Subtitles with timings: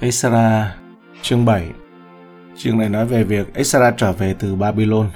[0.00, 0.74] Esra
[1.22, 1.70] chương 7
[2.56, 5.10] Chương này nói về việc Esra trở về từ Babylon.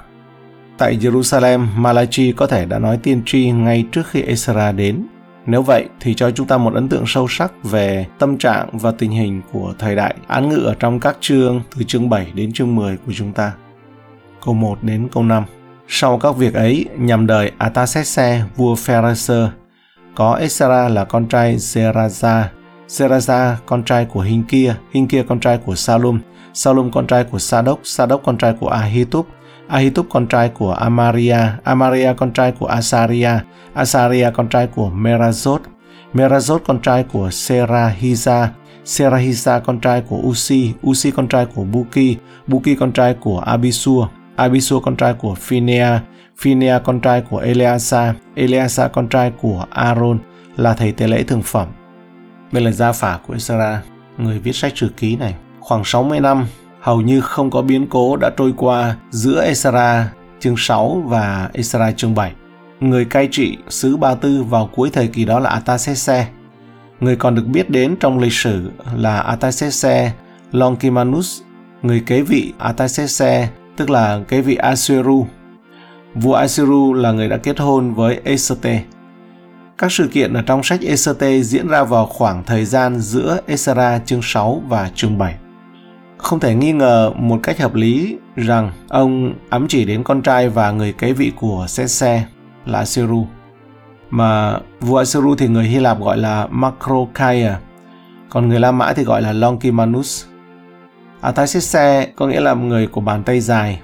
[0.79, 5.07] Tại Jerusalem, Malachi có thể đã nói tiên tri ngay trước khi Esra đến.
[5.47, 8.93] Nếu vậy thì cho chúng ta một ấn tượng sâu sắc về tâm trạng và
[8.99, 12.53] tình hình của thời đại án ngữ ở trong các chương từ chương 7 đến
[12.53, 13.53] chương 10 của chúng ta.
[14.45, 15.45] Câu 1 đến câu 5
[15.89, 19.49] Sau các việc ấy, nhằm đời Atasese, vua Pharaser,
[20.15, 22.45] có Esra là con trai Zeraza,
[22.89, 26.21] Seraza con trai của Hinkia, Hinkia con trai của Salum,
[26.55, 29.27] Salum con trai của Sadok, Sadok con trai của Ahitub,
[29.69, 33.31] Ahitub con trai của Amaria, Amaria con trai của Asaria,
[33.75, 35.59] Asaria con trai của Merazot,
[36.15, 38.49] Merazot con trai của Serahiza,
[38.85, 42.17] Serahiza con trai của Usi, Usi con trai của Buki,
[42.47, 46.01] Buki con trai của Abisua, Abisua con trai của Phinea,
[46.39, 50.19] Phinea con trai của Eleasa, Eleasa con trai của Aaron
[50.57, 51.78] là thầy tế lễ thường phẩm.
[52.53, 53.83] Đây là gia phả của Esra,
[54.19, 55.35] người viết sách trừ ký này.
[55.61, 56.47] Khoảng 60 năm,
[56.81, 61.93] hầu như không có biến cố đã trôi qua giữa Esra chương 6 và Esra
[61.93, 62.33] chương 7.
[62.81, 66.29] Người cai trị xứ Ba Tư vào cuối thời kỳ đó là Atasese.
[67.01, 70.13] Người còn được biết đến trong lịch sử là Atasese
[70.53, 71.41] Longimanus,
[71.83, 75.27] người kế vị Atasese, tức là kế vị Asiru.
[76.15, 78.83] Vua Asiru là người đã kết hôn với Esete.
[79.79, 84.01] Các sự kiện ở trong sách ECT diễn ra vào khoảng thời gian giữa Esra
[84.07, 85.35] chương 6 và chương 7.
[86.17, 90.49] Không thể nghi ngờ một cách hợp lý rằng ông ám chỉ đến con trai
[90.49, 92.25] và người kế vị của Sese
[92.67, 93.27] là Seru.
[94.11, 97.53] Mà vua Seru thì người Hy Lạp gọi là Macrocaia,
[98.31, 100.25] còn người La Mã thì gọi là Longimanus.
[101.21, 103.81] Artaxerxes có nghĩa là người của bàn tay dài,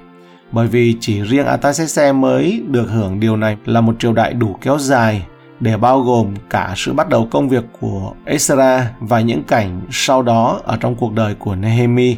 [0.53, 4.57] bởi vì chỉ riêng Artaxerxes mới được hưởng điều này là một triều đại đủ
[4.61, 5.27] kéo dài
[5.61, 10.23] để bao gồm cả sự bắt đầu công việc của Ezra và những cảnh sau
[10.23, 12.17] đó ở trong cuộc đời của Nehemi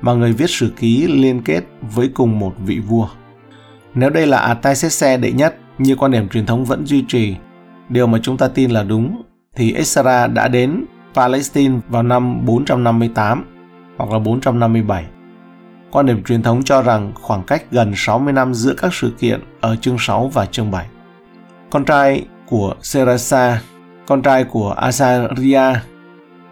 [0.00, 1.60] mà người viết sử ký liên kết
[1.94, 3.08] với cùng một vị vua.
[3.94, 7.34] Nếu đây là Artaxerxes đệ nhất như quan điểm truyền thống vẫn duy trì,
[7.88, 9.22] điều mà chúng ta tin là đúng,
[9.56, 13.44] thì Ezra đã đến Palestine vào năm 458
[13.96, 15.04] hoặc là 457.
[15.90, 19.40] Quan điểm truyền thống cho rằng khoảng cách gần 60 năm giữa các sự kiện
[19.60, 20.86] ở chương 6 và chương 7.
[21.70, 23.62] Con trai của Serasa,
[24.06, 25.80] con trai của Asaria,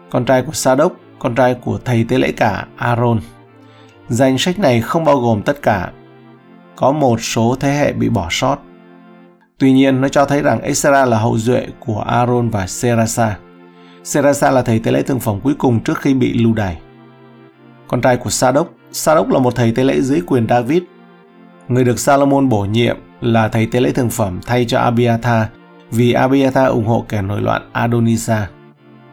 [0.09, 3.19] con trai của Sadok, con trai của thầy tế lễ cả Aaron.
[4.09, 5.91] Danh sách này không bao gồm tất cả.
[6.75, 8.57] Có một số thế hệ bị bỏ sót.
[9.57, 13.37] Tuy nhiên, nó cho thấy rằng Esra là hậu duệ của Aaron và Serasa.
[14.03, 16.77] Serasa là thầy tế lễ thương phẩm cuối cùng trước khi bị lưu đày.
[17.87, 20.83] Con trai của Sadok, Sadok là một thầy tế lễ dưới quyền David.
[21.67, 25.47] Người được Salomon bổ nhiệm là thầy tế lễ thường phẩm thay cho Abiathar
[25.91, 28.49] vì Abiata ủng hộ kẻ nổi loạn Adonisa.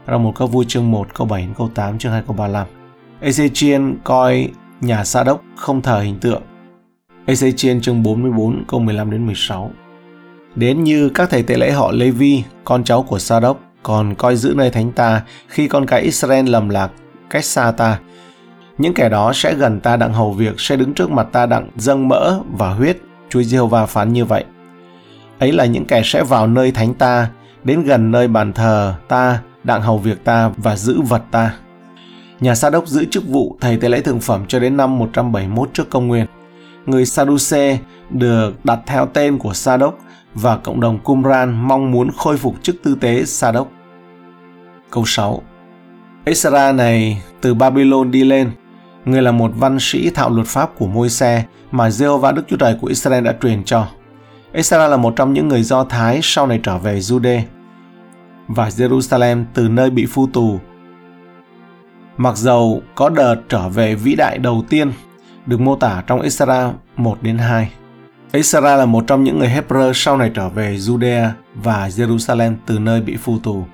[0.06, 2.66] Trong một các vui chương 1 câu 7 đến câu 8 chương 2 câu 35.
[3.20, 4.48] Ezechiel coi
[4.80, 6.42] nhà Sa đốc không thờ hình tượng.
[7.26, 9.70] Ezechiel chương 44 câu 15 đến 16.
[10.54, 14.36] Đến như các thầy tế lễ họ Levi, con cháu của Sa đốc, còn coi
[14.36, 16.90] giữ nơi thánh ta khi con cái Israel lầm lạc
[17.30, 17.98] cách xa ta.
[18.78, 21.70] Những kẻ đó sẽ gần ta đặng hầu việc, sẽ đứng trước mặt ta đặng
[21.76, 22.98] dâng mỡ và huyết.
[23.28, 24.44] Chúa Giê-hô-va phán như vậy
[25.44, 27.28] ấy là những kẻ sẽ vào nơi thánh ta,
[27.64, 31.54] đến gần nơi bàn thờ ta, đặng hầu việc ta và giữ vật ta.
[32.40, 35.70] Nhà Sa đốc giữ chức vụ thầy tế lễ thượng phẩm cho đến năm 171
[35.72, 36.26] trước công nguyên.
[36.86, 37.78] Người Sadduce
[38.10, 39.98] được đặt theo tên của Sa đốc
[40.34, 43.68] và cộng đồng Qumran mong muốn khôi phục chức tư tế Sa đốc.
[44.90, 45.42] Câu 6
[46.24, 48.50] Esra này từ Babylon đi lên,
[49.04, 52.78] người là một văn sĩ thạo luật pháp của Môi-se mà Jehovah Đức Chúa Trời
[52.80, 53.86] của Israel đã truyền cho.
[54.54, 57.40] Esra là một trong những người Do Thái sau này trở về Jude
[58.48, 60.58] và Jerusalem từ nơi bị phu tù.
[62.16, 64.92] Mặc dầu có đợt trở về vĩ đại đầu tiên
[65.46, 67.70] được mô tả trong Esra 1 đến 2.
[68.32, 72.78] Esra là một trong những người Hebrew sau này trở về Judea và Jerusalem từ
[72.78, 73.64] nơi bị phu tù.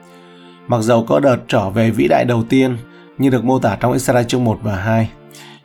[0.69, 2.77] Mặc dầu có đợt trở về vĩ đại đầu tiên
[3.19, 5.11] như được mô tả trong Esra chương 1 và 2,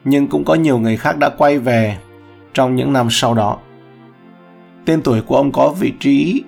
[0.06, 1.98] nhưng cũng có nhiều người khác đã quay về
[2.54, 3.58] trong những năm sau đó.
[4.86, 6.44] Tên tuổi của ông có vị trí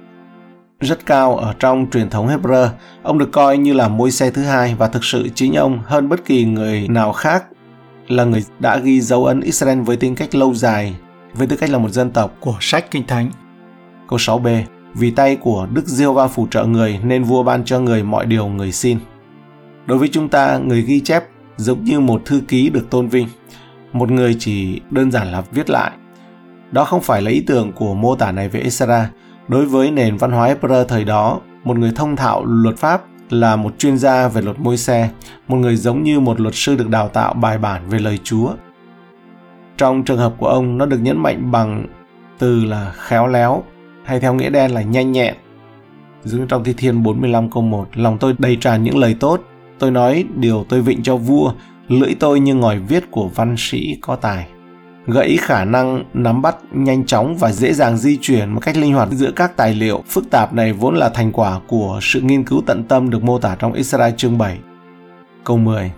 [0.80, 2.68] rất cao ở trong truyền thống Hebrew.
[3.04, 6.10] Ông được coi như là môi xe thứ hai và thực sự chính ông hơn
[6.10, 7.46] bất kỳ người nào khác
[8.08, 10.96] là người đã ghi dấu ấn Israel với tính cách lâu dài
[11.34, 13.32] với tư cách là một dân tộc của sách Kinh Thánh.
[14.08, 14.62] Câu 6b
[14.94, 18.26] Vì tay của Đức Diêu Va phù trợ người nên vua ban cho người mọi
[18.26, 19.00] điều người xin.
[19.86, 21.24] Đối với chúng ta, người ghi chép
[21.58, 23.28] giống như một thư ký được tôn vinh.
[23.94, 25.92] Một người chỉ đơn giản là viết lại
[26.72, 29.10] đó không phải là ý tưởng của mô tả này về Esra.
[29.48, 33.56] Đối với nền văn hóa Hebrew thời đó, một người thông thạo luật pháp là
[33.56, 35.10] một chuyên gia về luật môi xe,
[35.48, 38.50] một người giống như một luật sư được đào tạo bài bản về lời Chúa.
[39.78, 41.88] Trong trường hợp của ông, nó được nhấn mạnh bằng
[42.40, 43.64] từ là khéo léo,
[44.04, 45.34] hay theo nghĩa đen là nhanh nhẹn.
[46.24, 49.42] Dưới trong Thi Thiên 45 câu 1, lòng tôi đầy tràn những lời tốt,
[49.80, 51.52] tôi nói điều tôi vịnh cho vua,
[51.88, 54.48] lưỡi tôi như ngòi viết của văn sĩ có tài
[55.08, 58.94] gãy khả năng nắm bắt nhanh chóng và dễ dàng di chuyển một cách linh
[58.94, 62.44] hoạt giữa các tài liệu phức tạp này vốn là thành quả của sự nghiên
[62.44, 64.58] cứu tận tâm được mô tả trong Israel chương 7.
[65.44, 65.92] Câu 10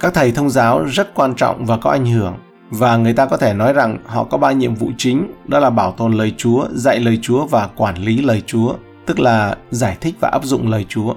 [0.00, 2.34] Các thầy thông giáo rất quan trọng và có ảnh hưởng
[2.70, 5.70] và người ta có thể nói rằng họ có ba nhiệm vụ chính đó là
[5.70, 8.74] bảo tồn lời Chúa, dạy lời Chúa và quản lý lời Chúa,
[9.06, 11.14] tức là giải thích và áp dụng lời Chúa.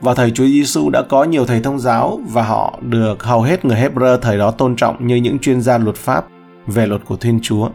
[0.00, 3.64] Vào thời Chúa Giêsu đã có nhiều thầy thông giáo và họ được hầu hết
[3.64, 6.26] người Hebrew thời đó tôn trọng như những chuyên gia luật pháp
[6.70, 7.68] về luật của Thiên Chúa.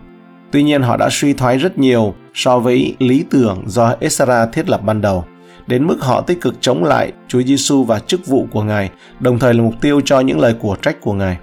[0.51, 4.69] Tuy nhiên họ đã suy thoái rất nhiều so với lý tưởng do Esra thiết
[4.69, 5.25] lập ban đầu,
[5.67, 8.89] đến mức họ tích cực chống lại Chúa Giêsu và chức vụ của Ngài,
[9.19, 11.37] đồng thời là mục tiêu cho những lời của trách của Ngài.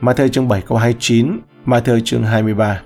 [0.00, 2.80] Matthew chương 7 câu 29, Matthew chương 23.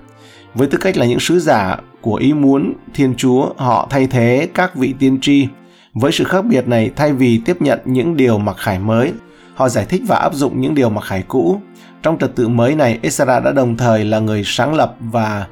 [0.55, 4.49] Với tư cách là những sứ giả của ý muốn Thiên Chúa, họ thay thế
[4.55, 5.47] các vị tiên tri.
[5.95, 9.13] Với sự khác biệt này, thay vì tiếp nhận những điều mặc khải mới,
[9.61, 11.61] họ giải thích và áp dụng những điều mặc khải cũ.
[12.03, 15.47] Trong trật tự mới này, Esra đã đồng thời là người sáng lập và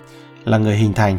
[0.44, 1.18] là người hình thành.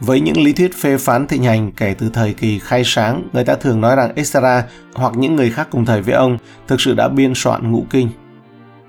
[0.00, 3.44] Với những lý thuyết phê phán thịnh hành kể từ thời kỳ khai sáng, người
[3.44, 4.64] ta thường nói rằng Esra
[4.94, 6.38] hoặc những người khác cùng thời với ông
[6.68, 8.08] thực sự đã biên soạn ngũ kinh.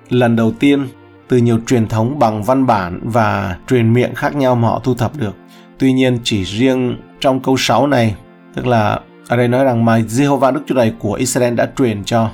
[0.10, 0.88] Lần đầu tiên,
[1.28, 4.96] từ nhiều truyền thống bằng văn bản và truyền miệng khác nhau mà họ thu
[4.96, 5.36] thập được.
[5.78, 8.16] Tuy nhiên chỉ riêng trong câu 6 này,
[8.56, 12.04] tức là ở đây nói rằng mà Jehovah Đức Chúa Trời của Israel đã truyền
[12.04, 12.30] cho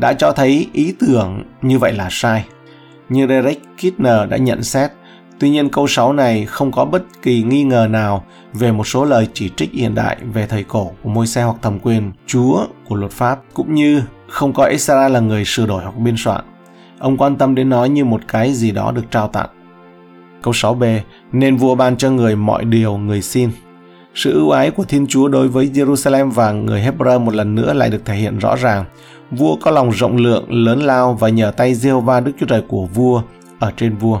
[0.00, 2.44] đã cho thấy ý tưởng như vậy là sai.
[3.08, 4.90] Như Derek Kidner đã nhận xét,
[5.38, 9.04] tuy nhiên câu 6 này không có bất kỳ nghi ngờ nào về một số
[9.04, 12.66] lời chỉ trích hiện đại về thời cổ của môi xe hoặc thẩm quyền chúa
[12.88, 16.44] của luật pháp, cũng như không có Esra là người sửa đổi hoặc biên soạn.
[16.98, 19.48] Ông quan tâm đến nó như một cái gì đó được trao tặng.
[20.42, 21.00] Câu 6b,
[21.32, 23.50] nên vua ban cho người mọi điều người xin.
[24.18, 27.72] Sự ưu ái của Thiên Chúa đối với Jerusalem và người Hebrew một lần nữa
[27.72, 28.84] lại được thể hiện rõ ràng
[29.30, 32.62] vua có lòng rộng lượng, lớn lao và nhờ tay giê va Đức Chúa Trời
[32.68, 33.22] của vua
[33.58, 34.20] ở trên vua.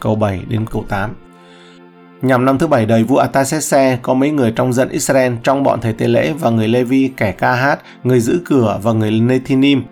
[0.00, 1.10] Câu 7 đến câu 8
[2.22, 5.80] Nhằm năm thứ bảy đời vua Atasese, có mấy người trong dân Israel trong bọn
[5.80, 9.82] thầy tế lễ và người Levi, kẻ ca hát, người giữ cửa và người Nethinim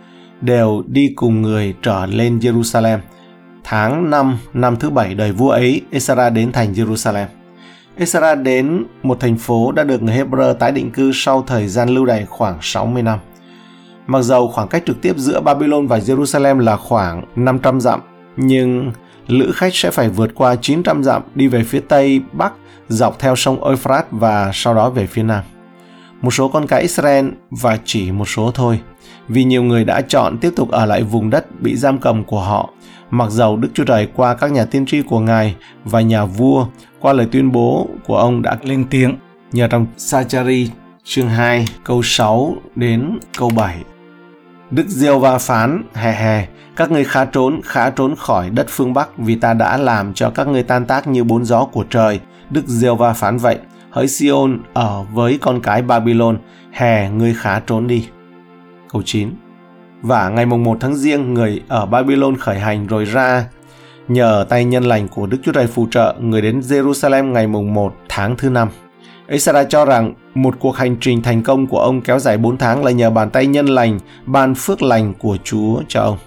[0.40, 2.98] đều đi cùng người trở lên Jerusalem.
[3.64, 7.26] Tháng 5 năm thứ bảy đời vua ấy, Israel đến thành Jerusalem.
[7.96, 11.88] Esra đến một thành phố đã được người Hebrew tái định cư sau thời gian
[11.88, 13.18] lưu đày khoảng 60 năm.
[14.06, 18.00] Mặc dầu khoảng cách trực tiếp giữa Babylon và Jerusalem là khoảng 500 dặm,
[18.36, 18.92] nhưng
[19.26, 22.52] lữ khách sẽ phải vượt qua 900 dặm đi về phía tây bắc
[22.88, 25.44] dọc theo sông Euphrates và sau đó về phía nam.
[26.20, 28.80] Một số con cái Israel và chỉ một số thôi,
[29.28, 32.40] vì nhiều người đã chọn tiếp tục ở lại vùng đất bị giam cầm của
[32.40, 32.70] họ,
[33.10, 36.66] mặc dầu Đức Chúa Trời qua các nhà tiên tri của Ngài và nhà vua
[37.00, 39.16] qua lời tuyên bố của ông đã lên tiếng
[39.52, 40.70] nhờ trong Sachari
[41.04, 43.76] chương 2 câu 6 đến câu 7
[44.70, 46.46] Đức Diêu Va phán, hè hè,
[46.76, 50.30] các ngươi khá trốn, khá trốn khỏi đất phương Bắc vì ta đã làm cho
[50.30, 52.20] các ngươi tan tác như bốn gió của trời.
[52.50, 53.58] Đức Diêu Va phán vậy,
[53.90, 56.38] hỡi Sion ở với con cái Babylon,
[56.72, 58.08] hè ngươi khá trốn đi.
[58.88, 59.30] Câu 9
[60.04, 63.44] và ngày mùng 1 tháng riêng, người ở Babylon khởi hành rồi ra
[64.08, 67.74] nhờ tay nhân lành của Đức Chúa Trời phù trợ, người đến Jerusalem ngày mùng
[67.74, 68.68] 1 tháng thứ năm.
[69.28, 72.84] Isara cho rằng một cuộc hành trình thành công của ông kéo dài 4 tháng
[72.84, 76.18] là nhờ bàn tay nhân lành, ban phước lành của Chúa cho ông.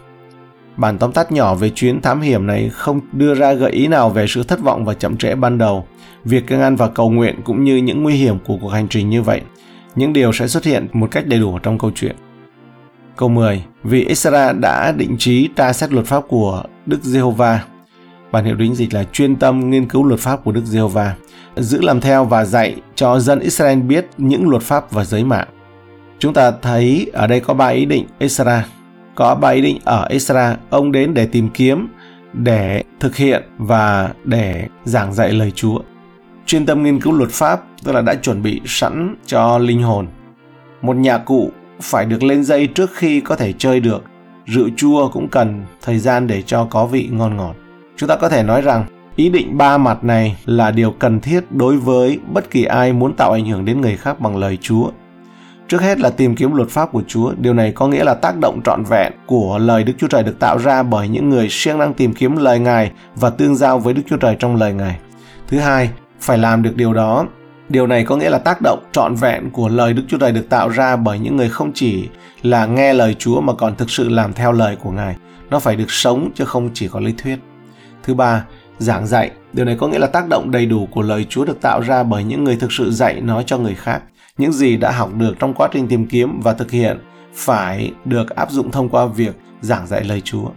[0.78, 4.10] Bản tóm tắt nhỏ về chuyến thám hiểm này không đưa ra gợi ý nào
[4.10, 5.88] về sự thất vọng và chậm trễ ban đầu.
[6.26, 9.10] Việc kiêng ăn và cầu nguyện cũng như những nguy hiểm của cuộc hành trình
[9.10, 9.42] như vậy.
[9.96, 12.16] Những điều sẽ xuất hiện một cách đầy đủ trong câu chuyện.
[13.18, 13.64] Câu 10.
[13.84, 17.64] Vì Esra đã định trí tra xét luật pháp của Đức Giê-hô-va.
[18.32, 21.16] Bản hiệu đính dịch là chuyên tâm nghiên cứu luật pháp của Đức Giê-hô-va
[21.56, 25.48] giữ làm theo và dạy cho dân Israel biết những luật pháp và giới mạng.
[26.20, 28.66] Chúng ta thấy ở đây có ba ý định Esra.
[29.16, 31.88] Có ba ý định ở Esra, ông đến để tìm kiếm,
[32.34, 35.80] để thực hiện và để giảng dạy lời Chúa.
[36.46, 40.08] Chuyên tâm nghiên cứu luật pháp, tức là đã chuẩn bị sẵn cho linh hồn.
[40.82, 44.04] Một nhà cụ phải được lên dây trước khi có thể chơi được.
[44.46, 47.56] Rượu chua cũng cần thời gian để cho có vị ngon ngọt.
[47.98, 48.86] Chúng ta có thể nói rằng
[49.18, 53.14] Ý định ba mặt này là điều cần thiết đối với bất kỳ ai muốn
[53.14, 54.92] tạo ảnh hưởng đến người khác bằng lời Chúa.
[55.68, 58.38] Trước hết là tìm kiếm luật pháp của Chúa, điều này có nghĩa là tác
[58.38, 61.78] động trọn vẹn của lời Đức Chúa Trời được tạo ra bởi những người siêng
[61.78, 65.00] năng tìm kiếm lời Ngài và tương giao với Đức Chúa Trời trong lời Ngài.
[65.48, 67.26] Thứ hai, phải làm được điều đó
[67.70, 70.50] Điều này có nghĩa là tác động trọn vẹn của lời Đức Chúa Trời được
[70.50, 72.10] tạo ra bởi những người không chỉ
[72.42, 75.16] là nghe lời Chúa mà còn thực sự làm theo lời của Ngài.
[75.50, 77.40] Nó phải được sống chứ không chỉ có lý thuyết.
[78.04, 78.46] Thứ ba,
[78.78, 79.32] giảng dạy.
[79.54, 82.04] Điều này có nghĩa là tác động đầy đủ của lời Chúa được tạo ra
[82.04, 84.02] bởi những người thực sự dạy nói cho người khác.
[84.38, 86.98] Những gì đã học được trong quá trình tìm kiếm và thực hiện
[87.34, 90.50] phải được áp dụng thông qua việc giảng dạy lời Chúa.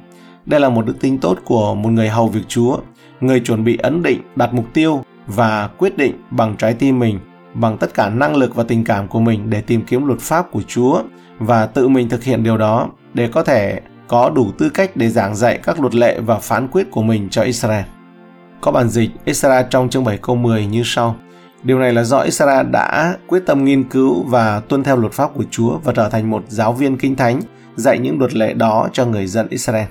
[0.47, 2.79] Đây là một đức tính tốt của một người hầu việc Chúa,
[3.21, 7.19] người chuẩn bị ấn định, đặt mục tiêu và quyết định bằng trái tim mình,
[7.55, 10.51] bằng tất cả năng lực và tình cảm của mình để tìm kiếm luật pháp
[10.51, 11.03] của Chúa
[11.39, 15.09] và tự mình thực hiện điều đó để có thể có đủ tư cách để
[15.09, 17.85] giảng dạy các luật lệ và phán quyết của mình cho Israel.
[18.61, 21.17] Có bản dịch Israel trong chương 7 câu 10 như sau.
[21.63, 25.31] Điều này là do Israel đã quyết tâm nghiên cứu và tuân theo luật pháp
[25.35, 27.41] của Chúa và trở thành một giáo viên kinh thánh
[27.77, 29.87] dạy những luật lệ đó cho người dân Israel.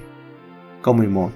[0.82, 1.30] Câu 11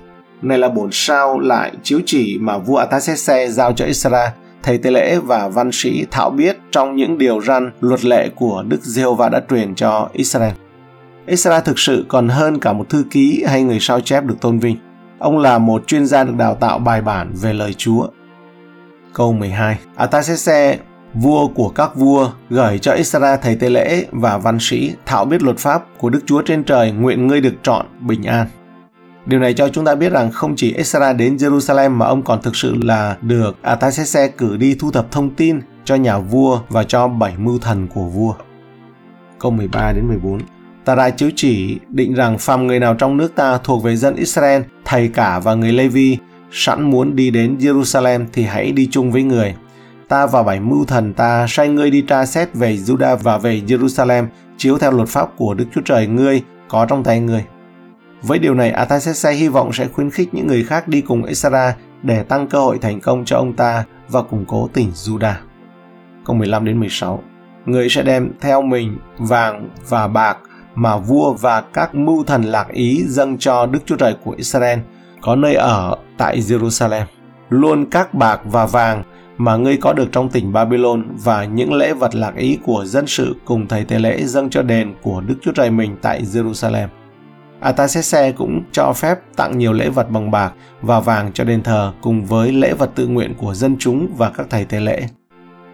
[0.43, 4.29] này là bổn sao lại chiếu chỉ mà vua Artaxerxes giao cho Israel,
[4.63, 8.63] thầy tế lễ và văn sĩ thạo biết trong những điều răn luật lệ của
[8.67, 10.53] Đức Giê-hô-va đã truyền cho Israel.
[11.25, 14.59] Israel thực sự còn hơn cả một thư ký hay người sao chép được tôn
[14.59, 14.77] vinh.
[15.19, 18.07] Ông là một chuyên gia được đào tạo bài bản về lời Chúa.
[19.13, 20.79] Câu 12 Artaxerxes
[21.13, 25.43] vua của các vua, gửi cho Israel thầy tế lễ và văn sĩ thạo biết
[25.43, 28.47] luật pháp của Đức Chúa trên trời nguyện ngươi được chọn bình an.
[29.25, 32.41] Điều này cho chúng ta biết rằng không chỉ Ezra đến Jerusalem mà ông còn
[32.41, 36.83] thực sự là được Artaxerxes cử đi thu thập thông tin cho nhà vua và
[36.83, 38.33] cho bảy mưu thần của vua.
[39.39, 40.39] Câu 13 đến 14
[40.85, 44.15] Ta đã chiếu chỉ định rằng phàm người nào trong nước ta thuộc về dân
[44.15, 46.17] Israel, thầy cả và người Levi
[46.51, 49.55] sẵn muốn đi đến Jerusalem thì hãy đi chung với người.
[50.07, 53.61] Ta và bảy mưu thần ta sai ngươi đi tra xét về Judah và về
[53.67, 54.25] Jerusalem
[54.57, 57.43] chiếu theo luật pháp của Đức Chúa Trời ngươi có trong tay ngươi.
[58.23, 61.75] Với điều này, Atasese hy vọng sẽ khuyến khích những người khác đi cùng Esara
[62.03, 65.33] để tăng cơ hội thành công cho ông ta và củng cố tỉnh Judah.
[66.25, 67.23] Câu 15 đến 16
[67.65, 70.37] Người sẽ đem theo mình vàng và bạc
[70.75, 74.79] mà vua và các mưu thần lạc ý dâng cho Đức Chúa Trời của Israel
[75.21, 77.05] có nơi ở tại Jerusalem.
[77.49, 79.03] Luôn các bạc và vàng
[79.37, 83.07] mà ngươi có được trong tỉnh Babylon và những lễ vật lạc ý của dân
[83.07, 86.87] sự cùng thầy tế lễ dâng cho đền của Đức Chúa Trời mình tại Jerusalem.
[87.63, 91.63] À, Artaxerxes cũng cho phép tặng nhiều lễ vật bằng bạc và vàng cho đền
[91.63, 95.07] thờ cùng với lễ vật tự nguyện của dân chúng và các thầy tế lễ.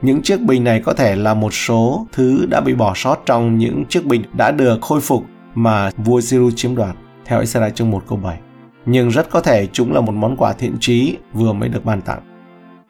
[0.01, 3.57] Những chiếc bình này có thể là một số thứ đã bị bỏ sót trong
[3.57, 5.23] những chiếc bình đã được khôi phục
[5.55, 8.39] mà vua Siru chiếm đoạt, theo Isaiah chương 1 câu 7.
[8.85, 12.01] Nhưng rất có thể chúng là một món quà thiện trí vừa mới được ban
[12.01, 12.21] tặng.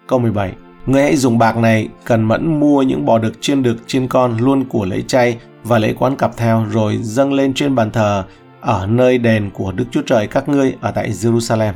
[0.08, 0.54] Câu 17
[0.86, 4.38] người hãy dùng bạc này cần mẫn mua những bò đực chiên đực chiên con
[4.38, 8.24] luôn của lễ chay và lễ quán cặp theo rồi dâng lên trên bàn thờ
[8.62, 11.74] ở nơi đền của Đức Chúa Trời các ngươi ở tại Jerusalem.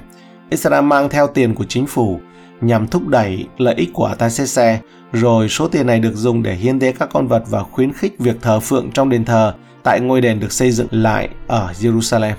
[0.50, 2.20] Israel mang theo tiền của chính phủ
[2.62, 4.80] nhằm thúc đẩy lợi ích của Artaxerxes,
[5.14, 8.20] rồi số tiền này được dùng để hiến tế các con vật và khuyến khích
[8.20, 12.34] việc thờ phượng trong đền thờ tại ngôi đền được xây dựng lại ở Jerusalem.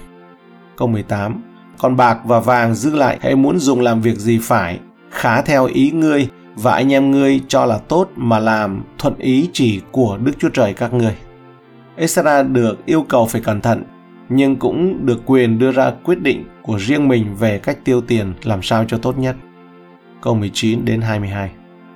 [0.76, 1.42] Câu 18
[1.78, 4.78] Còn bạc và vàng giữ lại hãy muốn dùng làm việc gì phải,
[5.10, 9.48] khá theo ý ngươi và anh em ngươi cho là tốt mà làm thuận ý
[9.52, 11.14] chỉ của Đức Chúa Trời các ngươi.
[11.96, 13.82] Esra được yêu cầu phải cẩn thận,
[14.28, 18.32] nhưng cũng được quyền đưa ra quyết định của riêng mình về cách tiêu tiền
[18.42, 19.36] làm sao cho tốt nhất.
[20.22, 21.50] Câu 19 đến 22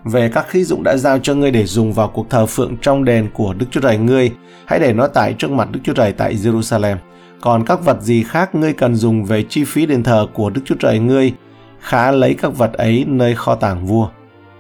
[0.05, 3.05] Về các khí dụng đã giao cho ngươi để dùng vào cuộc thờ phượng trong
[3.05, 4.33] đền của Đức Chúa Trời ngươi,
[4.67, 6.97] hãy để nó tại trước mặt Đức Chúa Trời tại Jerusalem.
[7.41, 10.61] Còn các vật gì khác ngươi cần dùng về chi phí đền thờ của Đức
[10.65, 11.33] Chúa Trời ngươi,
[11.81, 14.09] khá lấy các vật ấy nơi kho tàng vua.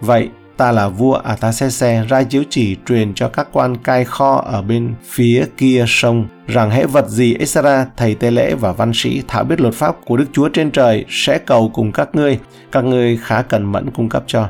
[0.00, 4.44] Vậy, ta là vua à, Atasese ra chiếu chỉ truyền cho các quan cai kho
[4.46, 8.92] ở bên phía kia sông rằng hễ vật gì Esra, thầy tế lễ và văn
[8.94, 12.38] sĩ thảo biết luật pháp của Đức Chúa trên trời sẽ cầu cùng các ngươi,
[12.72, 14.48] các ngươi khá cần mẫn cung cấp cho.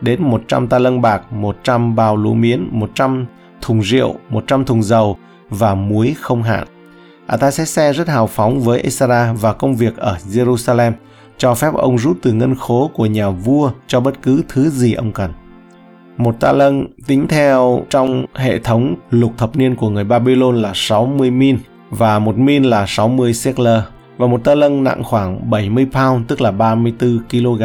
[0.00, 3.26] Đến 100 ta lân bạc, 100 bào lúa miến, 100
[3.60, 5.16] thùng rượu, 100 thùng dầu
[5.50, 6.66] và muối không hạn.
[6.66, 6.66] À,
[7.26, 10.92] Atasese rất hào phóng với Esra và công việc ở Jerusalem–
[11.40, 14.94] cho phép ông rút từ ngân khố của nhà vua cho bất cứ thứ gì
[14.94, 15.32] ông cần.
[16.20, 20.72] Một ta lân tính theo trong hệ thống lục thập niên của người Babylon là
[20.74, 21.58] 60 min
[21.90, 23.80] và một min là 60 seckler
[24.16, 27.62] và một ta lân nặng khoảng 70 pound tức là 34 kg.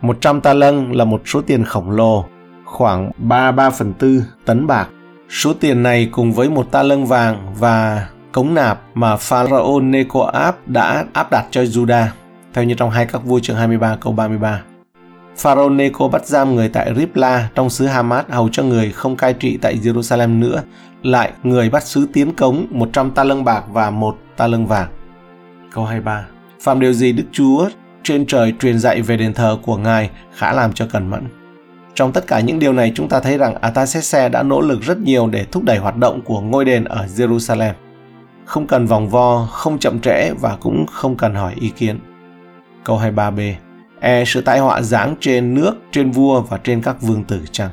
[0.00, 2.24] 100 ta lân là một số tiền khổng lồ,
[2.64, 4.88] khoảng 33 phần tư tấn bạc.
[5.28, 10.54] Số tiền này cùng với một ta lân vàng và cống nạp mà Pharaoh Nekoab
[10.66, 12.06] đã áp đặt cho Judah
[12.52, 14.62] theo như trong hai các vua chương 23 câu 33.
[15.36, 19.34] Pharaoh Neco bắt giam người tại Ripla trong xứ Hamas hầu cho người không cai
[19.34, 20.62] trị tại Jerusalem nữa,
[21.02, 24.88] lại người bắt sứ tiến cống 100 ta lân bạc và một ta lân vàng.
[25.72, 26.26] Câu 23.
[26.60, 27.68] Phạm điều gì Đức Chúa
[28.02, 31.22] trên trời truyền dạy về đền thờ của Ngài khá làm cho cẩn mẫn.
[31.94, 34.98] Trong tất cả những điều này chúng ta thấy rằng Atasese đã nỗ lực rất
[34.98, 37.72] nhiều để thúc đẩy hoạt động của ngôi đền ở Jerusalem.
[38.44, 41.98] Không cần vòng vo, không chậm trễ và cũng không cần hỏi ý kiến.
[42.84, 43.54] Câu 23b
[44.02, 47.70] E sự tai họa giáng trên nước, trên vua và trên các vương tử chăng?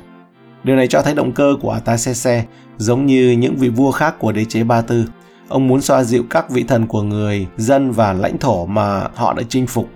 [0.64, 2.44] Điều này cho thấy động cơ của Artaxerxes
[2.76, 5.04] giống như những vị vua khác của đế chế Ba Tư.
[5.48, 9.32] Ông muốn xoa dịu các vị thần của người, dân và lãnh thổ mà họ
[9.32, 9.88] đã chinh phục.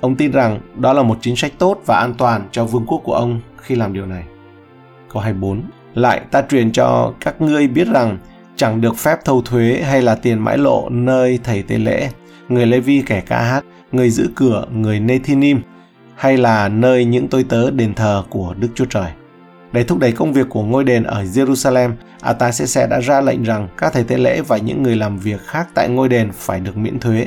[0.00, 3.00] Ông tin rằng đó là một chính sách tốt và an toàn cho vương quốc
[3.04, 4.24] của ông khi làm điều này.
[5.12, 5.62] Câu 24.
[5.94, 8.18] Lại ta truyền cho các ngươi biết rằng
[8.56, 12.10] chẳng được phép thâu thuế hay là tiền mãi lộ nơi thầy tế lễ,
[12.48, 15.60] người Lê Vi kẻ ca hát, người giữ cửa, người Nethinim,
[16.16, 19.10] hay là nơi những tôi tớ đền thờ của Đức Chúa Trời.
[19.72, 23.68] Để thúc đẩy công việc của ngôi đền ở Jerusalem, Artaxerxes đã ra lệnh rằng
[23.76, 26.76] các thầy tế lễ và những người làm việc khác tại ngôi đền phải được
[26.76, 27.26] miễn thuế.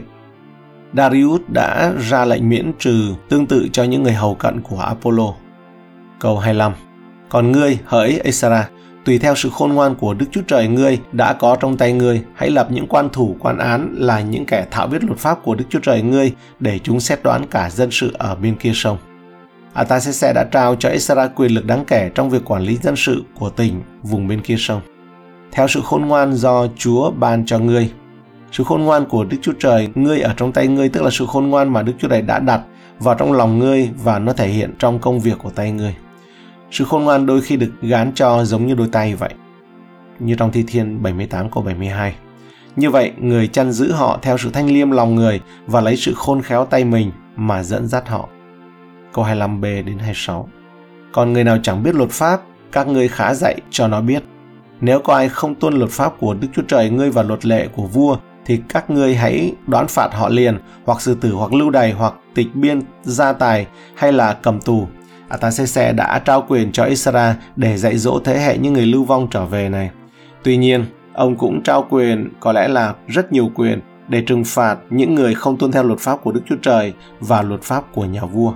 [0.97, 5.33] Darius đã ra lệnh miễn trừ tương tự cho những người hầu cận của Apollo.
[6.19, 6.73] Câu 25
[7.29, 8.69] Còn ngươi, hỡi Esara,
[9.05, 12.21] tùy theo sự khôn ngoan của Đức Chúa Trời ngươi đã có trong tay ngươi,
[12.35, 15.55] hãy lập những quan thủ quan án là những kẻ thạo biết luật pháp của
[15.55, 18.97] Đức Chúa Trời ngươi để chúng xét đoán cả dân sự ở bên kia sông.
[19.73, 23.23] Artaxerxes đã trao cho Esra quyền lực đáng kể trong việc quản lý dân sự
[23.39, 24.81] của tỉnh vùng bên kia sông.
[25.51, 27.91] Theo sự khôn ngoan do Chúa ban cho ngươi,
[28.51, 31.25] sự khôn ngoan của Đức Chúa Trời, ngươi ở trong tay ngươi tức là sự
[31.25, 32.61] khôn ngoan mà Đức Chúa Trời đã đặt
[32.99, 35.95] vào trong lòng ngươi và nó thể hiện trong công việc của tay ngươi.
[36.73, 39.33] Sự khôn ngoan đôi khi được gán cho giống như đôi tay vậy.
[40.19, 42.15] Như trong Thi Thiên 78 câu 72.
[42.75, 46.13] Như vậy, người chăn giữ họ theo sự thanh liêm lòng người và lấy sự
[46.13, 48.29] khôn khéo tay mình mà dẫn dắt họ.
[49.13, 50.49] Câu 25b đến 26.
[51.11, 54.23] Còn người nào chẳng biết luật pháp, các ngươi khá dạy cho nó biết.
[54.81, 57.67] Nếu có ai không tuân luật pháp của Đức Chúa Trời ngươi và luật lệ
[57.75, 61.69] của vua, thì các ngươi hãy đoán phạt họ liền, hoặc xử tử, hoặc lưu
[61.69, 64.87] đày, hoặc tịch biên, gia tài, hay là cầm tù.
[65.33, 69.27] Atasese đã trao quyền cho Israel để dạy dỗ thế hệ những người lưu vong
[69.31, 69.89] trở về này.
[70.43, 74.77] Tuy nhiên, ông cũng trao quyền, có lẽ là rất nhiều quyền, để trừng phạt
[74.89, 78.05] những người không tuân theo luật pháp của Đức Chúa Trời và luật pháp của
[78.05, 78.53] nhà vua.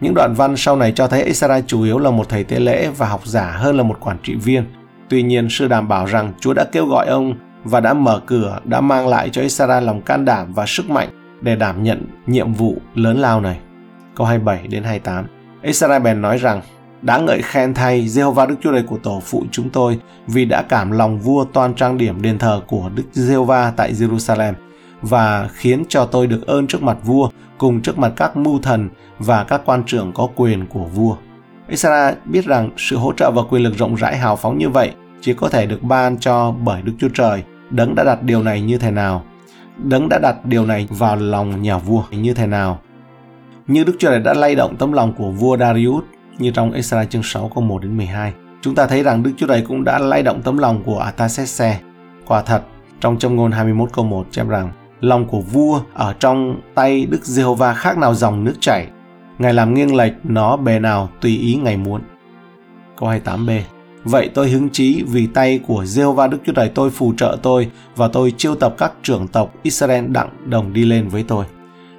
[0.00, 2.88] Những đoạn văn sau này cho thấy Israel chủ yếu là một thầy tế lễ
[2.96, 4.64] và học giả hơn là một quản trị viên.
[5.08, 8.58] Tuy nhiên, sư đảm bảo rằng Chúa đã kêu gọi ông và đã mở cửa,
[8.64, 11.08] đã mang lại cho Israel lòng can đảm và sức mạnh
[11.40, 13.58] để đảm nhận nhiệm vụ lớn lao này.
[14.16, 15.41] Câu 27 đến 28.
[15.62, 16.60] Israel bèn nói rằng,
[17.02, 20.62] đã ngợi khen thay Jehovah Đức Chúa Trời của tổ phụ chúng tôi vì đã
[20.62, 24.52] cảm lòng vua toàn trang điểm đền thờ của Đức Jehovah tại Jerusalem
[25.02, 28.88] và khiến cho tôi được ơn trước mặt vua cùng trước mặt các mưu thần
[29.18, 31.16] và các quan trưởng có quyền của vua.
[31.68, 34.92] Isra biết rằng sự hỗ trợ và quyền lực rộng rãi hào phóng như vậy
[35.20, 37.42] chỉ có thể được ban cho bởi Đức Chúa Trời.
[37.70, 39.22] Đấng đã đặt điều này như thế nào?
[39.76, 42.80] Đấng đã đặt điều này vào lòng nhà vua như thế nào?
[43.66, 46.04] Như Đức Chúa Trời đã lay động tấm lòng của vua Darius
[46.38, 48.32] như trong Esra chương 6 câu 1 đến 12.
[48.60, 51.76] Chúng ta thấy rằng Đức Chúa Trời cũng đã lay động tấm lòng của Artaxerxes.
[52.26, 52.62] Quả thật,
[53.00, 57.24] trong châm ngôn 21 câu 1 chép rằng lòng của vua ở trong tay Đức
[57.24, 58.86] Giê-hô-va khác nào dòng nước chảy.
[59.38, 62.00] Ngài làm nghiêng lệch nó bề nào tùy ý Ngài muốn.
[62.96, 63.60] Câu 28b
[64.04, 67.70] Vậy tôi hứng chí vì tay của Giê-hô-va Đức Chúa Trời tôi phù trợ tôi
[67.96, 71.44] và tôi chiêu tập các trưởng tộc Israel đặng đồng đi lên với tôi.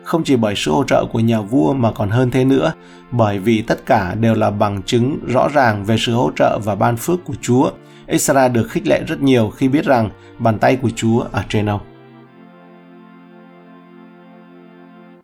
[0.04, 2.74] Không chỉ bởi sự hỗ trợ của nhà vua mà còn hơn thế nữa,
[3.12, 6.76] bởi vì tất cả đều là bằng chứng rõ ràng về sự hỗ trợ và
[6.76, 7.72] ban phước của Chúa.
[8.08, 11.70] Israel được khích lệ rất nhiều khi biết rằng bàn tay của Chúa ở trên
[11.70, 11.93] ông.